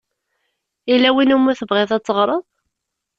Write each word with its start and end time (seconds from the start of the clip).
Yella 0.89 1.09
win 1.13 1.33
i 1.33 1.35
wumi 1.37 1.53
tebɣiḍ 1.59 1.91
ad 1.91 2.03
teɣṛeḍ? 2.03 2.43